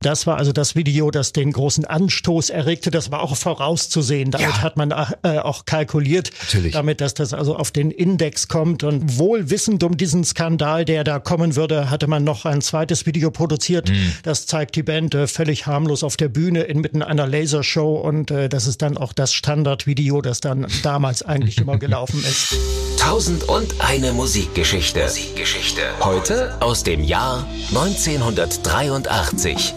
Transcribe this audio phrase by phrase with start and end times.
[0.00, 2.92] Das war also das Video, das den großen Anstoß erregte.
[2.92, 4.30] Das war auch vorauszusehen.
[4.30, 4.62] Damit ja.
[4.62, 6.74] hat man äh, auch kalkuliert, Natürlich.
[6.74, 8.84] damit, dass das also auf den Index kommt.
[8.84, 13.06] Und wohl wissend um diesen Skandal, der da kommen würde, hatte man noch ein zweites
[13.06, 13.90] Video produziert.
[13.90, 14.12] Mhm.
[14.22, 17.96] Das zeigt die Band äh, völlig harmlos auf der Bühne inmitten einer Lasershow.
[17.96, 22.54] Und äh, das ist dann auch das Standardvideo, das dann damals eigentlich immer gelaufen ist.
[23.00, 25.02] Tausend und eine Musikgeschichte.
[25.02, 25.82] Musikgeschichte.
[26.00, 29.74] Heute aus dem Jahr 1983.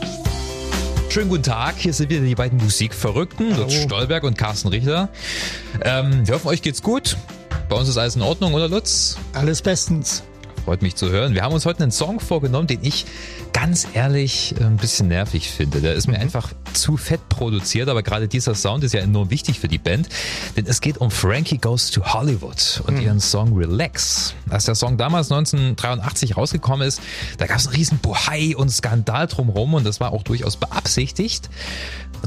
[1.12, 5.10] Schönen guten Tag, hier sind wieder die beiden Musikverrückten, Lutz Stolberg und Carsten Richter.
[5.82, 7.18] Ähm, wir hoffen, euch geht's gut.
[7.68, 9.18] Bei uns ist alles in Ordnung, oder Lutz?
[9.34, 10.24] Alles bestens.
[10.64, 11.34] Freut mich zu hören.
[11.34, 13.06] Wir haben uns heute einen Song vorgenommen, den ich
[13.62, 15.82] ganz ehrlich äh, ein bisschen nervig finde.
[15.82, 16.24] Der ist mir mhm.
[16.24, 20.10] einfach zu fett produziert, aber gerade dieser Sound ist ja enorm wichtig für die Band,
[20.58, 23.02] denn es geht um Frankie Goes to Hollywood und mhm.
[23.02, 24.34] ihren Song Relax.
[24.50, 27.02] Als der Song damals 1983 rausgekommen ist,
[27.38, 31.48] da gab es einen riesen Bohai und Skandal drumherum und das war auch durchaus beabsichtigt.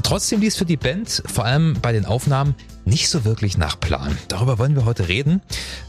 [0.03, 4.17] Trotzdem lief für die Band, vor allem bei den Aufnahmen, nicht so wirklich nach Plan.
[4.27, 5.41] Darüber wollen wir heute reden.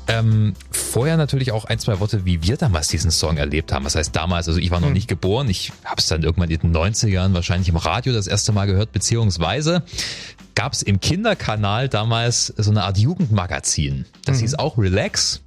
[0.09, 0.55] Ähm,
[0.97, 3.85] vorher natürlich auch ein, zwei Worte, wie wir damals diesen Song erlebt haben.
[3.85, 4.49] Was heißt damals?
[4.49, 4.95] Also ich war noch hm.
[4.95, 5.47] nicht geboren.
[5.51, 8.93] Ich habe es dann irgendwann in den 90ern wahrscheinlich im Radio das erste Mal gehört,
[8.93, 9.83] beziehungsweise
[10.55, 14.07] gab es im Kinderkanal damals so eine Art Jugendmagazin.
[14.25, 14.41] Das mhm.
[14.41, 15.43] hieß auch Relax.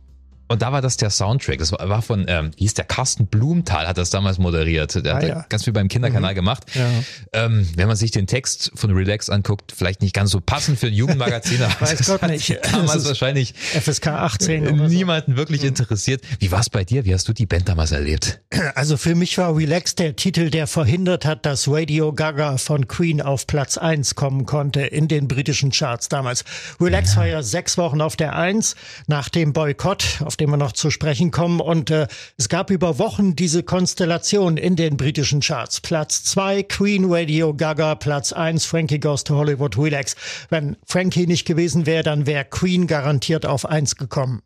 [0.50, 1.60] Und da war das der Soundtrack.
[1.60, 4.96] Das war, von, ähm, hieß der, Carsten Blumenthal hat das damals moderiert.
[5.06, 5.46] Der ah, hat ja.
[5.48, 6.36] ganz viel beim Kinderkanal mhm.
[6.36, 6.64] gemacht.
[6.74, 6.90] Ja.
[7.34, 10.88] Ähm, wenn man sich den Text von Relax anguckt, vielleicht nicht ganz so passend für
[10.88, 11.60] ein Jugendmagazin.
[11.80, 12.58] Weiß Gott nicht.
[12.72, 15.38] Damals wahrscheinlich FSK 18 niemanden so.
[15.38, 15.70] wirklich mhm.
[15.70, 16.24] interessiert.
[16.40, 17.06] Wie war es bei dir?
[17.06, 18.42] Wie hast du die Band damals erlebt?
[18.74, 23.22] Also für mich war Relax der Titel, der verhindert hat, dass Radio Gaga von Queen
[23.22, 26.44] auf Platz eins kommen konnte in den britischen Charts damals.
[26.82, 27.18] Relax ja.
[27.18, 30.90] war ja sechs Wochen auf der Eins nach dem Boykott auf dem wir noch zu
[30.92, 31.60] sprechen kommen.
[31.60, 35.82] Und äh, es gab über Wochen diese Konstellation in den britischen Charts.
[35.82, 40.16] Platz zwei Queen Radio Gaga, Platz eins Frankie Goes to Hollywood Relax.
[40.50, 44.42] Wenn Frankie nicht gewesen wäre, dann wäre Queen garantiert auf eins gekommen.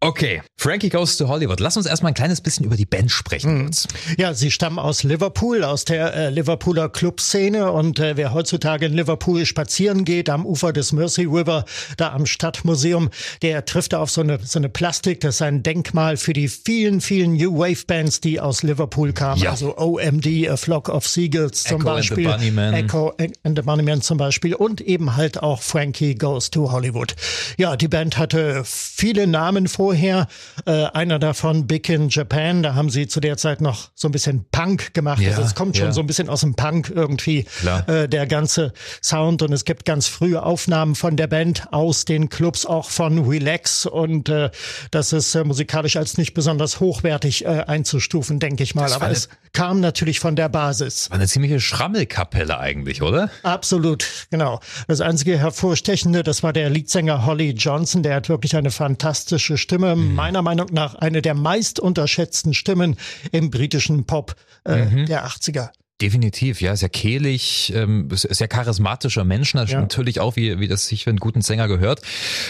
[0.00, 1.58] Okay, Frankie Goes to Hollywood.
[1.58, 3.64] Lass uns erstmal ein kleines bisschen über die Band sprechen.
[3.64, 3.70] Mhm.
[4.18, 8.92] Ja, sie stammen aus Liverpool, aus der äh, Liverpooler Clubszene und äh, wer heutzutage in
[8.92, 11.64] Liverpool spazieren geht am Ufer des Mersey River,
[11.96, 13.08] da am Stadtmuseum,
[13.40, 16.48] der trifft da auf so eine, so eine Plastik, das ist ein Denkmal für die
[16.48, 19.40] vielen, vielen New Wave Bands, die aus Liverpool kamen.
[19.40, 19.52] Ja.
[19.52, 22.26] Also OMD, A Flock of Seagulls zum Echo Beispiel.
[22.26, 22.74] And the Bunnymen.
[22.74, 27.16] Echo and the Bunnymen zum Beispiel und eben halt auch Frankie Goes to Hollywood.
[27.56, 30.26] Ja, die Band hatte viele Namen vor vorher.
[30.64, 34.12] Äh, einer davon, Big in Japan, da haben sie zu der Zeit noch so ein
[34.12, 35.20] bisschen Punk gemacht.
[35.20, 35.92] Ja, also es kommt schon ja.
[35.92, 37.46] so ein bisschen aus dem Punk irgendwie,
[37.86, 39.42] äh, der ganze Sound.
[39.42, 43.86] Und es gibt ganz frühe Aufnahmen von der Band aus den Clubs, auch von Relax.
[43.86, 44.50] Und äh,
[44.90, 48.92] das ist äh, musikalisch als nicht besonders hochwertig äh, einzustufen, denke ich mal.
[48.92, 51.10] Aber es kam natürlich von der Basis.
[51.10, 53.30] War eine ziemliche Schrammelkapelle eigentlich, oder?
[53.44, 54.58] Absolut, genau.
[54.88, 58.02] Das einzige hervorstechende, das war der Leadsänger Holly Johnson.
[58.02, 60.14] Der hat wirklich eine fantastische Stimme Stimme, mhm.
[60.14, 62.96] meiner Meinung nach eine der meist unterschätzten Stimmen
[63.30, 65.06] im britischen Pop äh, mhm.
[65.06, 65.68] der 80er.
[66.02, 69.80] Definitiv, ja, sehr kehlig, ähm, sehr charismatischer Mensch, ja.
[69.80, 72.02] natürlich auch, wie, wie das sich für einen guten Sänger gehört.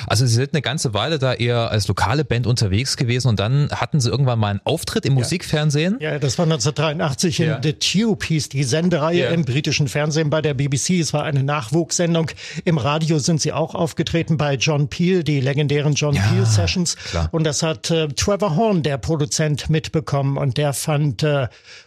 [0.09, 3.71] Also sie sind eine ganze Weile da eher als lokale Band unterwegs gewesen und dann
[3.71, 5.21] hatten sie irgendwann mal einen Auftritt im ja.
[5.21, 5.99] Musikfernsehen.
[6.01, 7.61] Ja, das war 1983 in ja.
[7.63, 10.99] The Tube, hieß die Sendereihe im britischen Fernsehen bei der BBC.
[11.01, 12.33] Es war eine Nachwuchssendung.
[12.65, 16.97] Im Radio sind sie auch aufgetreten bei John Peel, die legendären John Peel Sessions.
[16.97, 17.29] Klar.
[17.31, 21.47] Und das hat äh, Trevor Horn, der Produzent, mitbekommen und der fand äh,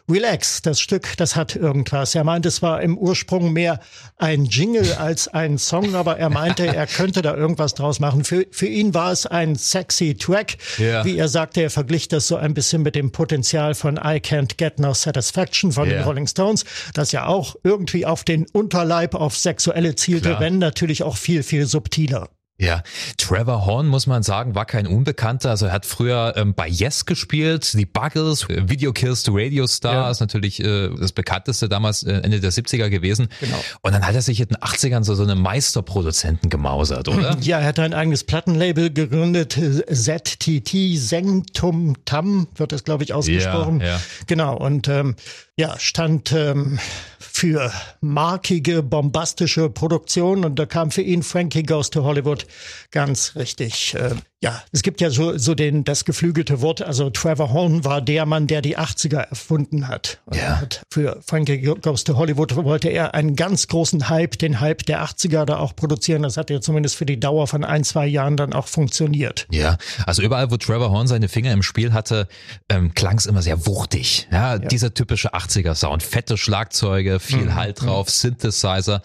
[0.09, 2.15] Relax, das Stück, das hat irgendwas.
[2.15, 3.79] Er meinte, es war im Ursprung mehr
[4.17, 8.23] ein Jingle als ein Song, aber er meinte, er könnte da irgendwas draus machen.
[8.23, 10.57] Für, für ihn war es ein sexy Track.
[10.77, 11.05] Ja.
[11.05, 14.57] Wie er sagte, er verglich das so ein bisschen mit dem Potenzial von I Can't
[14.57, 15.97] Get No Satisfaction von ja.
[15.97, 20.39] den Rolling Stones, das ja auch irgendwie auf den Unterleib, auf sexuelle zielte, Klar.
[20.41, 22.29] wenn natürlich auch viel, viel subtiler.
[22.59, 22.83] Ja,
[23.17, 25.49] Trevor Horn, muss man sagen, war kein Unbekannter.
[25.49, 29.93] Also er hat früher ähm, bei Yes gespielt, die Buggles, Video Kills to Radio Star
[29.93, 30.11] ja.
[30.11, 33.29] ist natürlich äh, das bekannteste damals äh, Ende der 70er gewesen.
[33.39, 33.55] Genau.
[33.81, 37.37] Und dann hat er sich in den 80ern so, so eine Meisterproduzenten gemausert, oder?
[37.39, 43.79] Ja, er hat ein eigenes Plattenlabel gegründet, ZTT, Sengtum Tam, wird das, glaube ich, ausgesprochen.
[43.79, 44.01] Ja, ja.
[44.27, 45.15] Genau, und ähm,
[45.59, 46.79] ja, stand ähm,
[47.19, 47.69] für
[47.99, 52.47] markige, bombastische Produktion und da kam für ihn Frankie Goes to Hollywood
[52.91, 57.51] ganz richtig äh, Ja, es gibt ja so, so den, das geflügelte Wort, also Trevor
[57.51, 60.21] Horn war der Mann, der die 80er erfunden hat.
[60.33, 60.61] Ja.
[60.61, 65.03] Hat für Frankie Goes to Hollywood wollte er einen ganz großen Hype, den Hype der
[65.03, 66.21] 80er da auch produzieren.
[66.23, 69.45] Das hat ja zumindest für die Dauer von ein, zwei Jahren dann auch funktioniert.
[69.51, 72.29] Ja, also überall, wo Trevor Horn seine Finger im Spiel hatte,
[72.69, 74.29] ähm, klang es immer sehr wuchtig.
[74.31, 76.01] Ja, ja, dieser typische 80er-Sound.
[76.01, 77.55] Fette Schlagzeuge, viel mhm.
[77.55, 78.11] Halt drauf, mhm.
[78.11, 79.01] Synthesizer.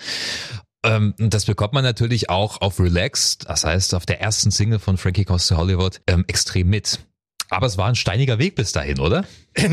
[0.85, 4.99] Ähm, das bekommt man natürlich auch auf Relaxed, das heißt auf der ersten Single von
[4.99, 7.01] Frankie Goes to Hollywood, ähm, extrem mit.
[7.51, 9.25] Aber es war ein steiniger Weg bis dahin, oder?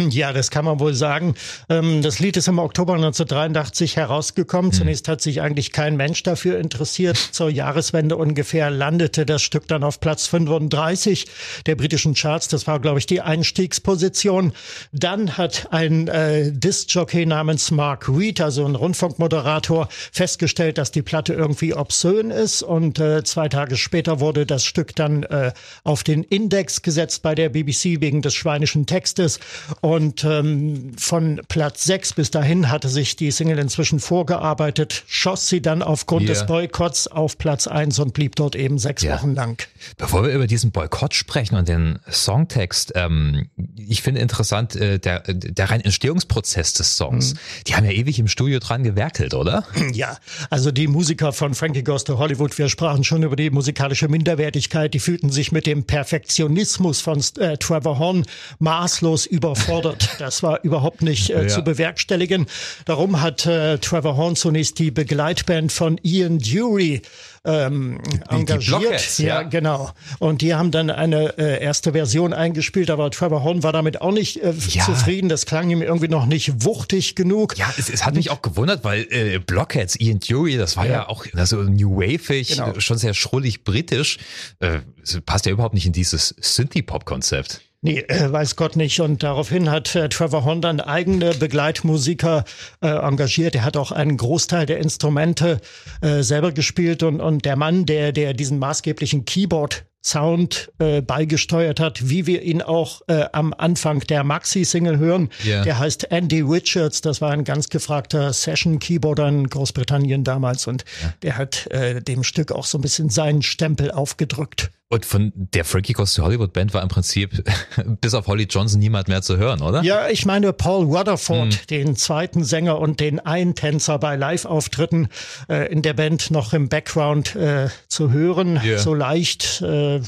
[0.09, 1.35] Ja, das kann man wohl sagen.
[1.69, 4.71] Ähm, das Lied ist im Oktober 1983 herausgekommen.
[4.71, 4.77] Hm.
[4.77, 7.17] Zunächst hat sich eigentlich kein Mensch dafür interessiert.
[7.31, 11.25] Zur Jahreswende ungefähr landete das Stück dann auf Platz 35
[11.65, 12.47] der britischen Charts.
[12.47, 14.53] Das war, glaube ich, die Einstiegsposition.
[14.91, 21.33] Dann hat ein äh, Disc-Jockey namens Mark Reed, also ein Rundfunkmoderator, festgestellt, dass die Platte
[21.33, 22.61] irgendwie obszön ist.
[22.61, 25.53] Und äh, zwei Tage später wurde das Stück dann äh,
[25.83, 29.39] auf den Index gesetzt bei der BBC wegen des schweinischen Textes.
[29.81, 35.61] Und ähm, von Platz 6 bis dahin hatte sich die Single inzwischen vorgearbeitet, schoss sie
[35.61, 36.33] dann aufgrund yeah.
[36.33, 39.17] des Boykotts auf Platz 1 und blieb dort eben sechs yeah.
[39.17, 39.61] Wochen lang.
[39.97, 45.21] Bevor wir über diesen Boykott sprechen und den Songtext, ähm, ich finde interessant, äh, der,
[45.27, 47.33] der rein Entstehungsprozess des Songs.
[47.33, 47.37] Mhm.
[47.67, 49.63] Die haben ja ewig im Studio dran gewerkelt, oder?
[49.93, 50.17] Ja,
[50.49, 54.93] also die Musiker von Frankie Goes to Hollywood, wir sprachen schon über die musikalische Minderwertigkeit,
[54.93, 57.21] die fühlten sich mit dem Perfektionismus von
[57.51, 58.25] äh, Trevor Horn
[58.59, 60.09] maßlos überfordert.
[60.19, 61.47] Das war überhaupt nicht äh, ja.
[61.47, 62.45] zu bewerkstelligen.
[62.85, 67.01] Darum hat äh, Trevor Horn zunächst die Begleitband von Ian Dury
[67.43, 67.99] ähm,
[68.29, 69.17] engagiert.
[69.17, 69.41] Die ja.
[69.41, 69.91] ja, genau.
[70.19, 74.11] Und die haben dann eine äh, erste Version eingespielt, aber Trevor Horn war damit auch
[74.11, 74.85] nicht äh, ja.
[74.85, 75.27] zufrieden.
[75.29, 77.57] Das klang ihm irgendwie noch nicht wuchtig genug.
[77.57, 80.91] Ja, es, es hat mich auch gewundert, weil äh, Blockheads, Ian Dury, das war ja,
[80.91, 82.79] ja auch also New Wave-ig, genau.
[82.79, 84.19] schon sehr schrullig britisch.
[84.59, 84.79] Äh,
[85.25, 87.61] passt ja überhaupt nicht in dieses Synthie-Pop-Konzept.
[87.83, 88.99] Nee, äh, weiß Gott nicht.
[88.99, 92.43] Und daraufhin hat äh, Trevor Horn dann eigene Begleitmusiker
[92.81, 93.55] äh, engagiert.
[93.55, 95.59] Er hat auch einen Großteil der Instrumente
[96.01, 101.79] äh, selber gespielt und, und der Mann, der, der diesen maßgeblichen Keyboard Sound äh, beigesteuert
[101.79, 105.29] hat, wie wir ihn auch äh, am Anfang der Maxi-Single hören.
[105.45, 105.63] Yeah.
[105.63, 107.01] Der heißt Andy Richards.
[107.01, 111.13] Das war ein ganz gefragter Session-Keyboarder in Großbritannien damals und ja.
[111.21, 114.71] der hat äh, dem Stück auch so ein bisschen seinen Stempel aufgedrückt.
[114.91, 117.45] Und von der Frankie Goes to Hollywood Band war im Prinzip
[118.01, 119.81] bis auf Holly Johnson niemand mehr zu hören, oder?
[119.83, 121.67] Ja, ich meine Paul Rutherford, hm.
[121.69, 125.07] den zweiten Sänger und den Eintänzer bei Live-Auftritten
[125.47, 128.59] äh, in der Band noch im Background äh, zu hören.
[128.65, 128.79] Yeah.
[128.79, 129.61] So leicht.
[129.61, 130.01] Äh,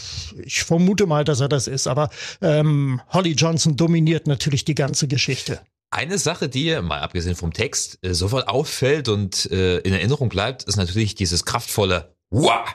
[0.44, 1.88] ich vermute mal, dass er das ist.
[1.88, 2.10] Aber
[2.42, 5.62] ähm, Holly Johnson dominiert natürlich die ganze Geschichte.
[5.92, 10.64] Eine Sache, die, mal abgesehen vom Text, äh, sofort auffällt und äh, in Erinnerung bleibt,
[10.64, 12.66] ist natürlich dieses kraftvolle Wah!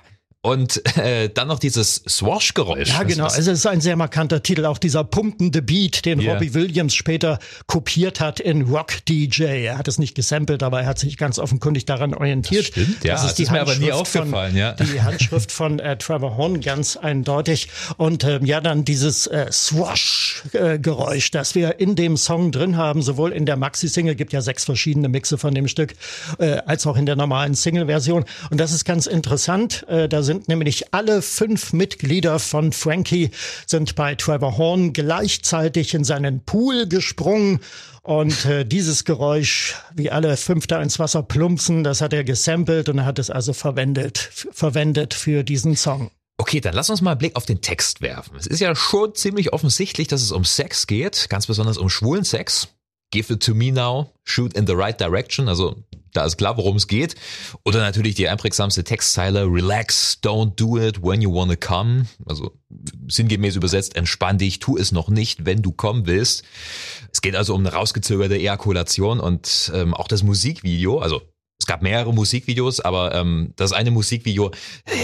[0.41, 2.91] Und äh, dann noch dieses Swash-Geräusch.
[2.91, 3.25] Ja, genau.
[3.25, 4.67] Also es ist ein sehr markanter Titel.
[4.67, 6.35] Auch dieser pumpende Beat, den yeah.
[6.35, 9.65] Robbie Williams später kopiert hat in Rock DJ.
[9.65, 12.61] Er hat es nicht gesampelt, aber er hat sich ganz offenkundig daran orientiert.
[12.61, 13.15] Das stimmt, ja.
[13.15, 14.75] Das ist, das ist mir aber nie aufgefallen, von, ja.
[14.75, 17.69] Die Handschrift von äh, Trevor Horn ganz eindeutig.
[17.97, 23.33] Und ähm, ja, dann dieses äh, Swash-Geräusch, das wir in dem Song drin haben, sowohl
[23.33, 25.95] in der Maxi-Single, gibt ja sechs verschiedene Mixe von dem Stück,
[26.39, 28.25] äh, als auch in der normalen Single-Version.
[28.51, 29.85] Und das ist ganz interessant.
[29.89, 33.31] Äh, da sind nämlich alle fünf Mitglieder von Frankie
[33.67, 37.61] sind bei Trevor Horn gleichzeitig in seinen Pool gesprungen
[38.03, 42.91] und äh, dieses Geräusch, wie alle fünf da ins Wasser plumpsen, das hat er gesampelt
[42.91, 44.19] und hat es also verwendet,
[44.53, 46.11] verwendet für diesen Song.
[46.37, 48.37] Okay, dann lass uns mal einen Blick auf den Text werfen.
[48.37, 52.25] Es ist ja schon ziemlich offensichtlich, dass es um Sex geht, ganz besonders um schwulen
[52.25, 52.69] Sex.
[53.11, 55.77] Give it to me now, shoot in the right direction, also
[56.13, 57.15] da ist klar, worum es geht.
[57.65, 62.07] Oder natürlich die einprägsamste Textzeile, relax, don't do it when you wanna come.
[62.27, 62.53] Also
[63.09, 66.45] sinngemäß übersetzt, entspann dich, tu es noch nicht, wenn du kommen willst.
[67.13, 71.23] Es geht also um eine rausgezögerte Ejakulation und ähm, auch das Musikvideo, also
[71.61, 74.53] es gab mehrere Musikvideos, aber ähm, das eine Musikvideo,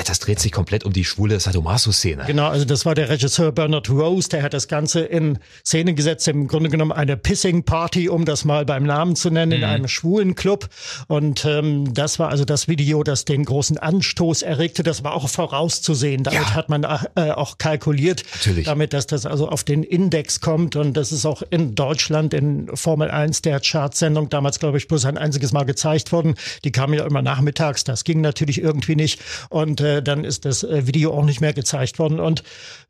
[0.07, 2.25] das dreht sich komplett um die schwule Sadomaso-Szene.
[2.29, 6.29] Genau, also das war der Regisseur Bernard Rose, der hat das Ganze in Szene gesetzt,
[6.29, 9.59] im Grunde genommen eine Pissing-Party, um das mal beim Namen zu nennen, mhm.
[9.59, 10.69] in einem schwulen Club.
[11.09, 14.85] Und ähm, das war also das Video, das den großen Anstoß erregte.
[14.85, 16.23] Das war auch vorauszusehen.
[16.23, 16.55] Damit ja.
[16.55, 18.67] hat man äh, auch kalkuliert, Natürlich.
[18.67, 20.77] damit, dass das also auf den Index kommt.
[20.77, 25.05] Und das ist auch in Deutschland in Formel 1 der Chartsendung damals, glaube ich, bloß
[25.07, 26.37] ein einziges Mal gezeigt worden.
[26.65, 29.21] Die kamen ja immer nachmittags, das ging natürlich irgendwie nicht.
[29.49, 32.21] Und äh, dann ist das äh, Video auch nicht mehr gezeigt worden.
[32.21, 32.43] Und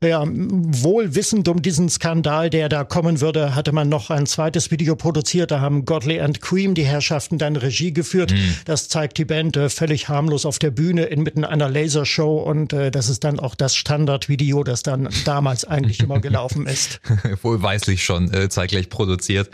[0.03, 4.71] ja, wohl wissend um diesen Skandal, der da kommen würde, hatte man noch ein zweites
[4.71, 5.51] Video produziert.
[5.51, 8.31] Da haben Godley and Cream die Herrschaften dann Regie geführt.
[8.31, 8.55] Mhm.
[8.65, 12.37] Das zeigt die Band äh, völlig harmlos auf der Bühne inmitten einer Lasershow.
[12.37, 16.99] Und äh, das ist dann auch das Standardvideo, das dann damals eigentlich immer gelaufen ist.
[17.41, 19.49] Wohlweislich schon äh, zeitgleich produziert.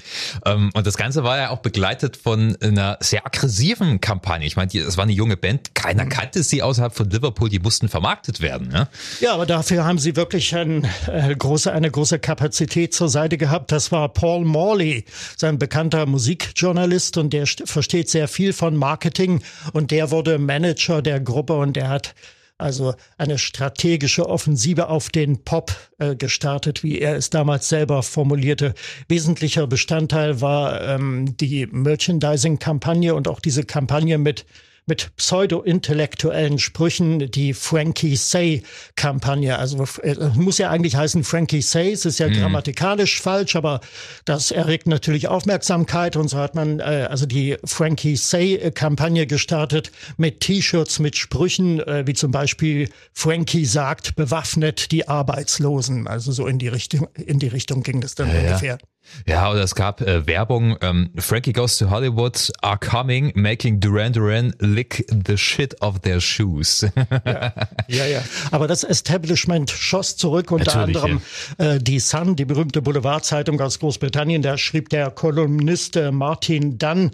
[0.46, 4.48] Ähm, und das Ganze war ja auch begleitet von einer sehr aggressiven Kampagne.
[4.48, 6.10] Ich meine, es war eine junge Band, keiner mhm.
[6.10, 8.70] kannte sie außerhalb von Liverpool, die mussten vermarktet werden.
[8.72, 8.88] Ja,
[9.20, 13.72] ja aber dafür haben sie wirklich ein, äh, große, eine große Kapazität zur Seite gehabt.
[13.72, 15.06] Das war Paul Morley,
[15.36, 19.42] sein bekannter Musikjournalist und der versteht sehr viel von Marketing
[19.74, 22.14] und der wurde Manager der Gruppe und der hat
[22.62, 28.74] also eine strategische Offensive auf den Pop äh, gestartet, wie er es damals selber formulierte.
[29.08, 34.46] Wesentlicher Bestandteil war ähm, die Merchandising-Kampagne und auch diese Kampagne mit
[34.86, 39.58] mit pseudo-intellektuellen Sprüchen die Frankie Say-Kampagne.
[39.58, 41.92] Also äh, muss ja eigentlich heißen Frankie Say.
[41.92, 42.34] Es ist ja mhm.
[42.34, 43.82] grammatikalisch falsch, aber
[44.26, 50.42] das erregt natürlich Aufmerksamkeit und so hat man äh, also die Frankie Say-Kampagne gestartet mit
[50.42, 56.08] T-Shirts mit Sprüchen äh, wie zum Beispiel Frankie sagt bewaffnet die Arbeitslosen.
[56.08, 58.78] Also so in die Richtung in die Richtung ging das dann ja, ungefähr.
[58.82, 58.91] Ja.
[59.28, 64.14] Ja, oder es gab äh, Werbung, ähm, Frankie Goes to Hollywood are coming, making Duran
[64.14, 66.86] Duran lick the shit of their shoes.
[67.26, 67.54] ja,
[67.88, 68.24] ja, ja.
[68.52, 71.22] Aber das Establishment schoss zurück, unter Natürlich, anderem
[71.60, 71.74] ja.
[71.74, 77.12] äh, die Sun, die berühmte Boulevardzeitung aus Großbritannien, da schrieb der Kolumnist äh, Martin Dunn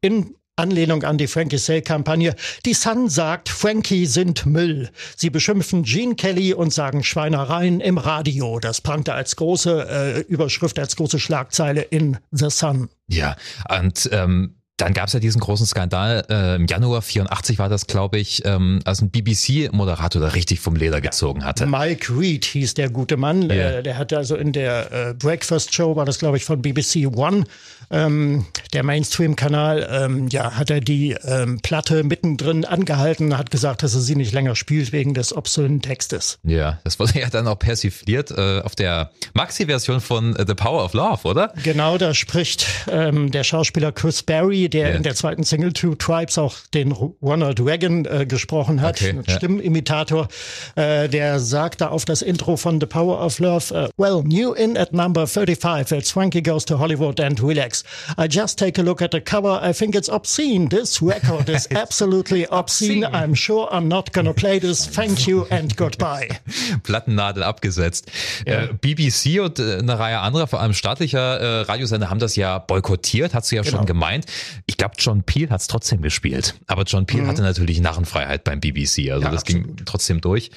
[0.00, 2.36] in Anlehnung an die Frankie Sale-Kampagne.
[2.64, 4.90] Die Sun sagt, Frankie sind Müll.
[5.16, 8.60] Sie beschimpfen Gene Kelly und sagen Schweinereien im Radio.
[8.60, 12.88] Das prangte als große äh, Überschrift, als große Schlagzeile in The Sun.
[13.08, 13.36] Ja,
[13.68, 17.86] und ähm, dann gab es ja diesen großen Skandal, äh, im Januar 84 war das,
[17.86, 21.66] glaube ich, ähm, als ein BBC-Moderator da richtig vom Leder gezogen hatte.
[21.66, 23.50] Mike Reed hieß der gute Mann.
[23.50, 23.78] Yeah.
[23.78, 27.06] Äh, der hatte also in der äh, Breakfast Show, war das, glaube ich, von BBC
[27.14, 27.44] One,
[27.90, 33.94] ähm, der Mainstream-Kanal, ähm, ja, hat er die ähm, Platte mittendrin angehalten, hat gesagt, dass
[33.94, 36.38] er sie nicht länger spielt wegen des obszönen Textes.
[36.42, 40.84] Ja, das wurde ja dann auch persifliert äh, auf der Maxi-Version von äh, The Power
[40.84, 41.52] of Love, oder?
[41.62, 44.96] Genau, da spricht ähm, der Schauspieler Chris Barry der yeah.
[44.96, 49.24] in der zweiten Single Two Tribes auch den Ronald Reagan äh, gesprochen hat, okay, ein
[49.28, 50.28] Stimmenimitator,
[50.76, 54.76] äh, der sagte auf das Intro von The Power of Love, uh, well, new in
[54.76, 57.84] at number 35, it's Frankie Goes to Hollywood and Relax.
[58.18, 60.68] I just take a look at the cover, I think it's obscene.
[60.68, 63.04] This record is absolutely obscene.
[63.04, 64.86] I'm sure I'm not gonna play this.
[64.86, 66.28] Thank you and goodbye.
[66.82, 68.10] Plattennadel abgesetzt.
[68.46, 68.64] Ja.
[68.64, 73.34] Äh, BBC und äh, eine Reihe anderer, vor allem staatlicher Radiosender, haben das ja boykottiert,
[73.34, 73.78] hast du ja genau.
[73.78, 74.26] schon gemeint.
[74.66, 76.54] Ich glaube, John Peel hat es trotzdem gespielt.
[76.66, 77.28] Aber John Peel mhm.
[77.28, 79.10] hatte natürlich Narrenfreiheit beim BBC.
[79.10, 79.76] Also ja, das absolut.
[79.76, 80.50] ging trotzdem durch.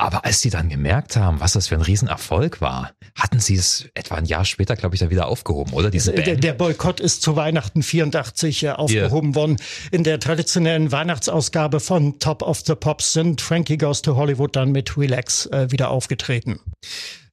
[0.00, 3.86] Aber als sie dann gemerkt haben, was das für ein Riesenerfolg war, hatten sie es
[3.92, 5.90] etwa ein Jahr später, glaube ich, da wieder aufgehoben, oder?
[5.90, 6.26] Diese Band?
[6.26, 9.34] Der, der Boykott ist zu Weihnachten 84 äh, aufgehoben yeah.
[9.34, 9.56] worden.
[9.90, 14.72] In der traditionellen Weihnachtsausgabe von Top of the Pops sind Frankie Goes to Hollywood dann
[14.72, 16.60] mit Relax äh, wieder aufgetreten.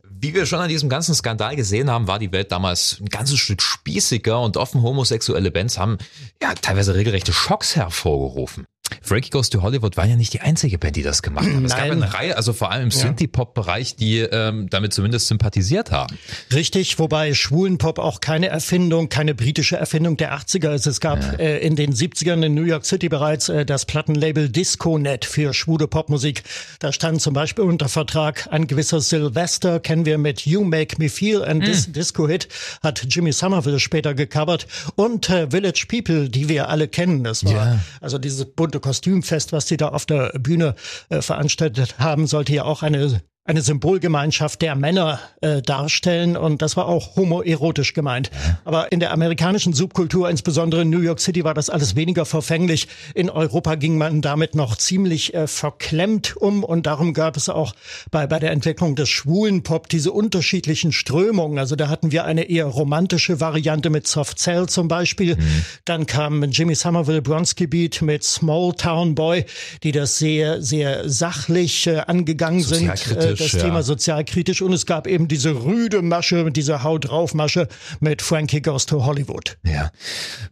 [0.10, 3.40] Wie wir schon an diesem ganzen Skandal gesehen haben, war die Welt damals ein ganzes
[3.40, 5.98] Stück spießiger und offen homosexuelle Bands haben
[6.42, 8.66] ja teilweise regelrechte Schocks hervorgerufen.
[9.02, 11.64] Frankie Goes to Hollywood war ja nicht die einzige Band, die das gemacht hat.
[11.64, 11.90] Es Nein.
[11.90, 12.98] gab eine Reihe, also vor allem im ja.
[12.98, 16.18] Synthie-Pop-Bereich, die ähm, damit zumindest sympathisiert haben.
[16.54, 20.88] Richtig, wobei Schwulenpop auch keine Erfindung, keine britische Erfindung der 80er ist.
[20.88, 21.34] Es gab ja.
[21.34, 25.88] äh, in den 70ern in New York City bereits äh, das Plattenlabel DiscoNet für schwule
[25.88, 26.44] Popmusik.
[26.80, 31.10] Da stand zum Beispiel unter Vertrag ein gewisser Sylvester, kennen wir mit You Make Me
[31.10, 31.94] Feel, ein mm.
[31.94, 32.48] Disco-Hit,
[32.84, 37.24] hat Jimmy Somerville später gecovert und äh, Village People, die wir alle kennen.
[37.24, 37.80] Das war ja.
[38.02, 40.76] also diese bunte Kostümfest, was sie da auf der Bühne
[41.10, 46.76] äh, veranstaltet haben, sollte ja auch eine eine Symbolgemeinschaft der Männer äh, darstellen und das
[46.76, 48.30] war auch homoerotisch gemeint.
[48.66, 52.90] Aber in der amerikanischen Subkultur, insbesondere in New York City, war das alles weniger verfänglich.
[53.16, 57.74] In Europa ging man damit noch ziemlich äh, verklemmt um und darum gab es auch
[58.12, 61.58] bei, bei der Entwicklung des schwulen Pop diese unterschiedlichen Strömungen.
[61.58, 65.38] Also da hatten wir eine eher romantische Variante mit Soft Cell zum Beispiel.
[65.38, 65.66] Mhm.
[65.86, 69.46] Dann kam Jimmy Somerville Bronski Beat mit Small Town Boy,
[69.84, 73.64] die das sehr, sehr sachlich äh, angegangen sind äh, das ja.
[73.64, 77.68] Thema sozialkritisch und es gab eben diese rüde Masche, diese Haut drauf Masche
[78.00, 79.58] mit Frankie Goes to Hollywood.
[79.64, 79.92] Ja.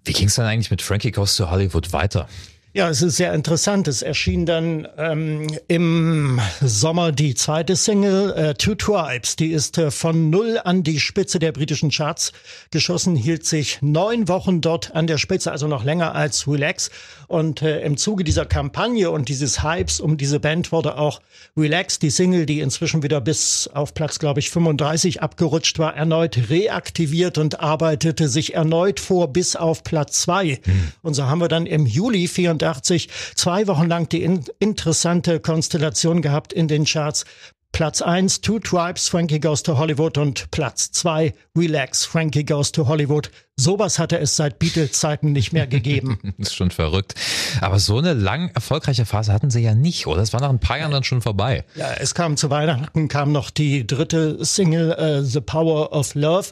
[0.03, 2.27] Wie ging es dann eigentlich mit Frankie Goes to Hollywood weiter?
[2.75, 3.87] Ja, es ist sehr interessant.
[3.87, 9.37] Es erschien dann ähm, im Sommer die zweite Single, äh, Two Tribes.
[9.37, 12.33] Die ist äh, von null an die Spitze der britischen Charts
[12.71, 16.91] geschossen, hielt sich neun Wochen dort an der Spitze, also noch länger als Relax.
[17.27, 21.21] Und äh, im Zuge dieser Kampagne und dieses Hypes um diese Band wurde auch
[21.55, 26.49] Relax, die Single, die inzwischen wieder bis auf Platz, glaube ich, 35 abgerutscht war, erneut
[26.49, 30.59] reaktiviert und arbeitete sich erneut vor bis auf Platz zwei.
[30.61, 30.91] Hm.
[31.01, 35.39] Und so haben wir dann im Juli 34 1988 zwei Wochen lang die in interessante
[35.39, 37.25] Konstellation gehabt in den Charts.
[37.71, 42.87] Platz 1 Two Tribes, Frankie Goes to Hollywood und Platz 2 Relax, Frankie Goes to
[42.87, 43.29] Hollywood.
[43.57, 46.19] Sowas hatte es seit Beatles-Zeiten nicht mehr gegeben.
[46.37, 47.15] das ist schon verrückt.
[47.61, 50.21] Aber so eine lang erfolgreiche Phase hatten sie ja nicht, oder?
[50.21, 51.63] Es war nach ein paar Jahren dann schon vorbei.
[51.75, 56.49] Ja, es kam zu Weihnachten, kam noch die dritte Single uh, The Power of Love.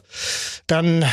[0.66, 1.04] Dann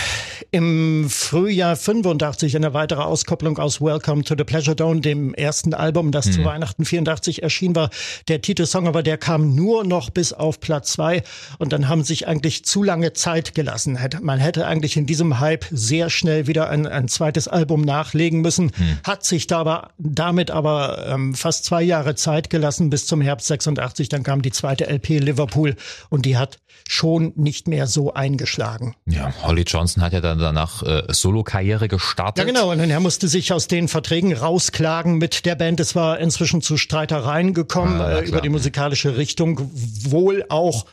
[0.52, 6.14] im Frühjahr 85 eine weitere Auskopplung aus Welcome to the Pleasure Dome, dem ersten Album,
[6.14, 6.32] das hm.
[6.32, 7.90] zu Weihnachten 84 erschien war.
[8.30, 11.24] Der Titelsong, aber der kam nur noch bis auf Platz zwei
[11.58, 13.98] und dann haben sich eigentlich zu lange Zeit gelassen.
[14.22, 18.72] Man hätte eigentlich in diesem Hype sehr schnell wieder ein, ein zweites Album nachlegen müssen,
[18.76, 19.00] hm.
[19.04, 23.48] hat sich da aber, damit aber ähm, fast zwei Jahre Zeit gelassen bis zum Herbst
[23.48, 24.10] 86.
[24.10, 25.76] Dann kam die zweite LP Liverpool
[26.10, 28.96] und die hat schon nicht mehr so eingeschlagen.
[29.06, 32.40] Ja, Holly Johnson hat ja dann danach äh, Solo-Karriere gestartet.
[32.40, 32.72] Ja, genau.
[32.72, 35.80] Und er musste sich aus den Verträgen rausklagen mit der Band.
[35.80, 40.86] Es war inzwischen zu Streitereien gekommen ah, äh, über die musikalische Richtung, wohl auch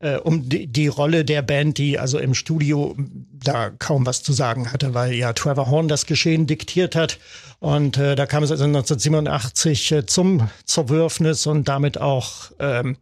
[0.00, 2.96] äh, um die, die Rolle der Band, die also im Studio
[3.42, 7.18] da kaum was zu sagen hatte, weil ja Trevor Horn das Geschehen diktiert hat.
[7.58, 12.96] Und äh, da kam es also 1987 äh, zum Zerwürfnis und damit auch ähm,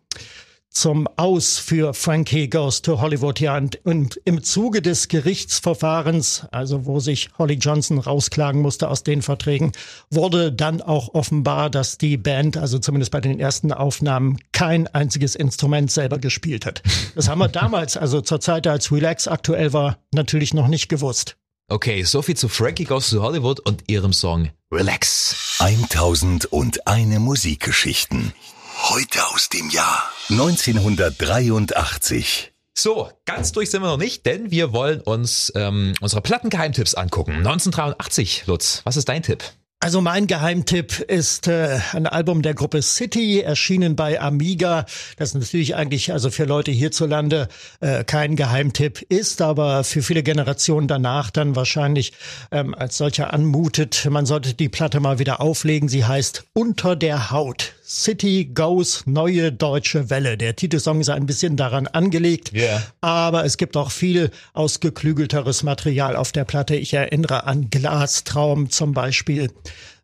[0.71, 3.41] zum Aus für Frankie Goes to Hollywood.
[3.41, 9.03] Ja, und, und, im Zuge des Gerichtsverfahrens, also wo sich Holly Johnson rausklagen musste aus
[9.03, 9.73] den Verträgen,
[10.11, 15.35] wurde dann auch offenbar, dass die Band, also zumindest bei den ersten Aufnahmen, kein einziges
[15.35, 16.83] Instrument selber gespielt hat.
[17.15, 21.37] Das haben wir damals, also zur Zeit, als Relax aktuell war, natürlich noch nicht gewusst.
[21.71, 25.59] Okay, soviel zu Frankie Goes to Hollywood und ihrem Song Relax.
[25.59, 28.33] 1001 Musikgeschichten.
[28.81, 32.53] Heute aus dem Jahr 1983.
[32.75, 37.33] So, ganz durch sind wir noch nicht, denn wir wollen uns ähm, unsere Plattengeheimtipps angucken.
[37.33, 39.43] 1983, Lutz, was ist dein Tipp?
[39.81, 44.87] Also mein Geheimtipp ist äh, ein Album der Gruppe City, erschienen bei Amiga.
[45.17, 47.49] Das ist natürlich eigentlich also für Leute hierzulande
[47.81, 52.13] äh, kein Geheimtipp ist, aber für viele Generationen danach dann wahrscheinlich
[52.53, 54.07] ähm, als solcher anmutet.
[54.09, 55.89] Man sollte die Platte mal wieder auflegen.
[55.89, 57.75] Sie heißt Unter der Haut.
[57.89, 60.37] City Goes Neue Deutsche Welle.
[60.37, 62.83] Der Titelsong ist ein bisschen daran angelegt, yeah.
[63.01, 66.77] aber es gibt auch viel ausgeklügelteres Material auf der Platte.
[66.77, 69.51] Ich erinnere an Glastraum zum Beispiel.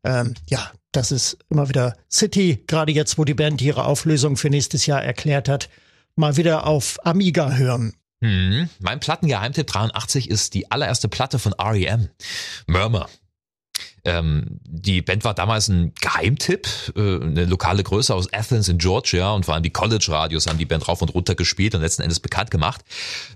[0.03, 4.49] Ähm, ja, das ist immer wieder City, gerade jetzt, wo die Band ihre Auflösung für
[4.49, 5.69] nächstes Jahr erklärt hat,
[6.17, 7.93] mal wieder auf Amiga hören.
[8.23, 8.71] Hm.
[8.79, 12.09] Mein Plattengeheimtipp 83 ist die allererste Platte von REM.
[12.67, 13.11] Murmur.
[14.05, 19.33] Ähm, die Band war damals ein Geheimtipp, äh, eine lokale Größe aus Athens in Georgia
[19.33, 22.21] und vor allem die College-Radios haben die Band rauf und runter gespielt und letzten Endes
[22.21, 22.85] bekannt gemacht.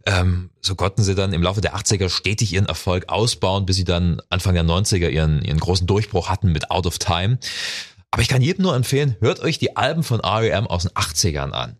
[0.04, 3.85] Ähm, so konnten sie dann im Laufe der 80er stetig ihren Erfolg ausbauen, bis sie
[3.85, 7.38] dann Anfang der 90er ihren, ihren großen Durchbruch hatten mit Out of Time.
[8.11, 11.52] Aber ich kann jedem nur empfehlen, hört euch die Alben von REM aus den 80ern
[11.52, 11.76] an.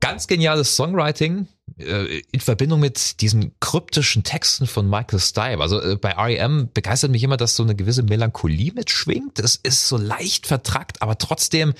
[0.00, 5.60] Ganz geniales Songwriting in Verbindung mit diesen kryptischen Texten von Michael Stipe.
[5.60, 9.38] Also äh, bei REM begeistert mich immer, dass so eine gewisse Melancholie mitschwingt.
[9.38, 11.74] Es ist so leicht vertrackt, aber trotzdem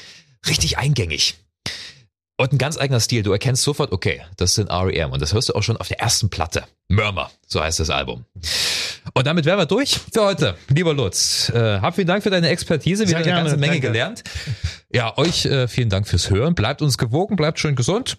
[0.47, 1.37] richtig eingängig.
[2.41, 3.25] Und ein ganz eigener Stil.
[3.25, 5.11] Du erkennst sofort, okay, das sind REM.
[5.11, 6.65] Und das hörst du auch schon auf der ersten Platte.
[6.89, 8.25] Murmur, so heißt das Album.
[9.13, 10.55] Und damit wären wir durch für heute.
[10.69, 13.09] Lieber Lutz, äh, hab vielen Dank für deine Expertise.
[13.09, 13.89] Wir haben eine ganze Menge danke.
[13.89, 14.23] gelernt.
[14.93, 16.55] Ja, euch äh, vielen Dank fürs Hören.
[16.55, 18.19] Bleibt uns gewogen, bleibt schön gesund.